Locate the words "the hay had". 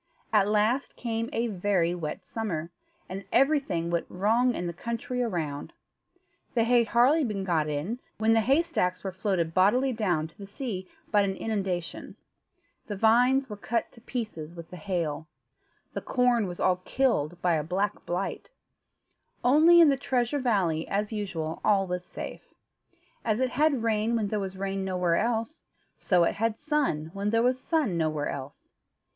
6.55-6.87